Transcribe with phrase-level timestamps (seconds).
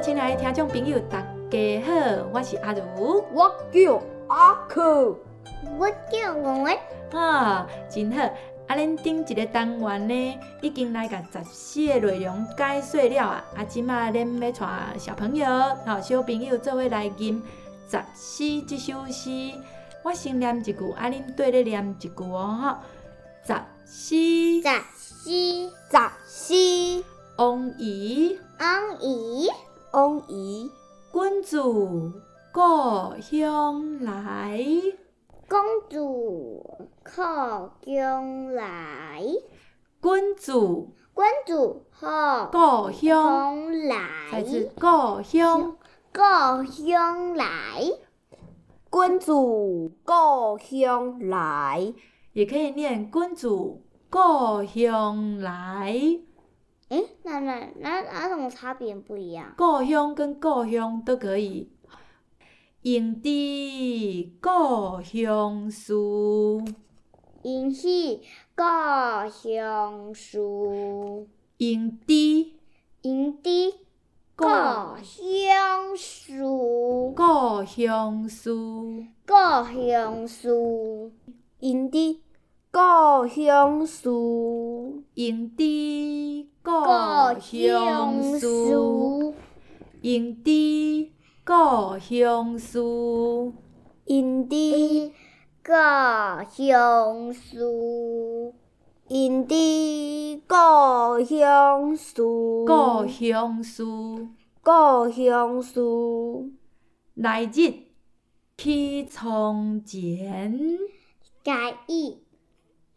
[0.00, 1.20] 亲爱的听众朋友，大
[1.50, 1.92] 家好，
[2.32, 3.24] 我是阿如。
[3.32, 5.18] 我叫阿克，
[5.76, 6.78] 我叫文文，
[7.12, 8.22] 啊，真好！
[8.68, 13.44] 啊，恁顶一个单元呢，已经来甲十四个内容解说了啊。
[13.56, 15.46] 啊，即马恁要带小朋友、
[15.84, 17.42] 吼小朋友做伙来吟
[17.90, 19.30] 十四这首诗。
[20.04, 22.76] 我先念一句，啊，恁对咧念一句哦，吼。
[23.44, 23.52] 十
[23.84, 24.14] 四，
[24.62, 25.30] 十四，
[25.90, 27.04] 十四
[27.36, 29.48] 王仪，安姨，
[29.92, 30.70] 翁姨，
[31.12, 31.62] 君自
[32.52, 32.60] 故
[33.22, 34.62] 乡来。
[35.48, 39.22] 公主靠将来，
[40.02, 43.98] 君自君主靠故乡，将来，
[44.30, 45.76] 再次故乡。
[46.12, 47.46] 故乡来，
[48.92, 51.94] 君主故乡来，
[52.34, 53.48] 也可以念君子
[54.10, 55.98] 故乡来。
[56.88, 59.52] 诶，那那那哪种差别不一样？
[59.56, 61.70] 故乡跟故乡都可以。
[62.82, 63.28] 用知
[64.40, 65.92] 故乡事，
[67.42, 68.20] 因是
[68.54, 68.62] 故
[69.28, 70.38] 乡事，
[71.58, 72.14] 用知
[73.02, 73.74] 因的
[74.34, 74.48] 故故
[75.02, 76.42] 乡事，
[77.14, 78.54] 故乡事，
[79.26, 81.12] 故乡事。
[81.58, 82.22] 因的
[82.70, 83.84] 故乡
[86.68, 88.46] 故故乡乡事，事，
[90.02, 91.10] 用知
[91.42, 92.78] 故乡事。
[94.04, 95.14] 因的
[95.64, 95.72] 故
[96.50, 97.58] 乡事，
[99.08, 102.22] 因的故乡事，
[102.66, 103.82] 故乡事，
[104.62, 105.80] 故乡事，
[107.14, 107.72] 来日
[108.58, 110.78] 去从前，
[111.42, 112.18] 改意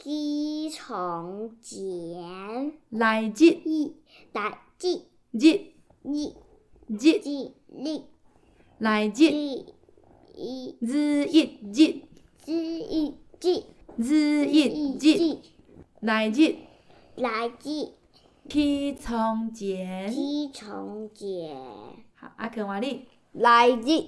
[0.00, 3.96] 起从前，来日一
[4.32, 5.72] 打记日
[6.04, 6.34] 一
[6.86, 8.04] 日记力
[8.78, 9.66] 来日记
[10.36, 12.02] 一日一日
[12.46, 13.64] 日一日
[13.96, 15.40] 日一日记
[16.00, 16.54] 来日
[17.16, 17.94] 来记
[18.48, 20.12] 去从前。
[20.12, 21.56] 起从前，
[22.14, 24.04] 好，阿肯话你来日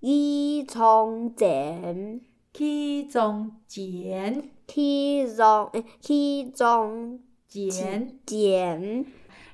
[0.00, 2.20] 已从前，
[2.58, 9.06] 去从前去从诶去从前前，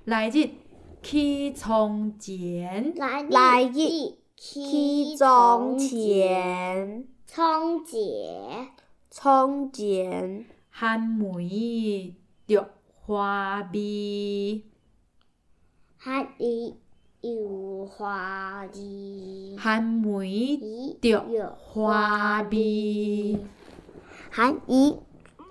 [0.06, 0.48] 来日
[1.02, 8.70] 去从前，来来日日去从前，从前，
[9.10, 12.14] 从前，寒梅
[12.46, 12.70] 着
[13.02, 14.64] 花味，
[15.98, 16.76] 还里
[17.24, 20.58] 有花儿，含梅
[21.00, 23.38] 着花味，
[24.28, 24.98] 还一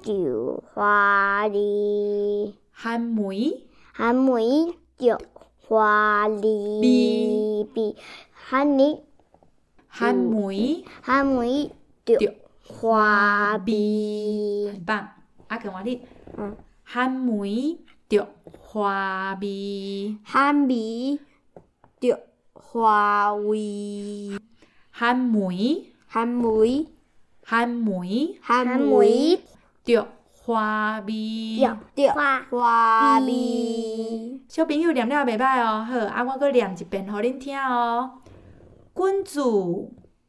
[0.06, 2.54] 有花儿。
[2.72, 5.20] 含梅还每着
[5.58, 7.96] 花梨比，
[8.32, 9.02] 还你
[9.88, 11.72] 含梅还每
[12.06, 15.10] 着花味，比，很棒。
[15.48, 16.02] 阿肯话你
[16.38, 18.28] 嗯，含梅着
[18.60, 21.20] 花味，含味
[22.04, 22.20] 着
[22.52, 24.38] 花味，
[24.92, 26.86] 含梅含梅
[27.46, 29.42] 含梅含还梅每
[29.86, 31.60] 着花味。
[31.62, 34.42] 着着花花味味。
[34.50, 38.20] 小朋友念了袂歹哦，好，啊，我搁念一遍互恁听哦。
[38.94, 39.42] 君自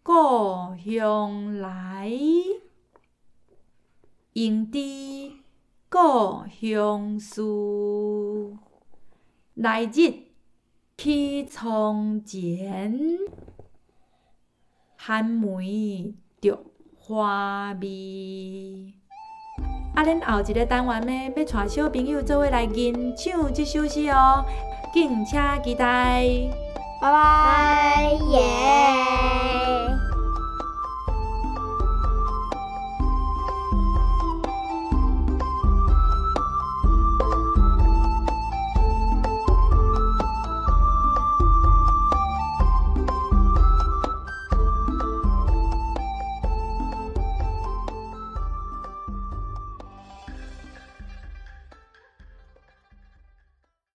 [0.05, 2.09] 故乡来，
[4.35, 4.79] 应知
[5.91, 7.43] 故乡事。
[9.55, 10.34] 来日
[11.05, 12.99] 去从前，
[14.97, 16.59] 寒梅着
[16.97, 18.95] 花味。
[19.95, 24.47] 啊，恁后一个单元呢，要带小朋友做伙来吟唱这首诗哦，
[24.95, 26.25] 敬请期待。
[27.03, 28.11] 拜拜。
[28.31, 29.34] 耶。